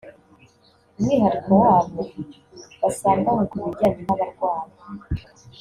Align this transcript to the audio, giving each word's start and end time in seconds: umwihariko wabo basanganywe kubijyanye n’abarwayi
umwihariko 0.97 1.51
wabo 1.61 2.01
basanganywe 2.81 3.43
kubijyanye 3.51 4.01
n’abarwayi 4.05 4.71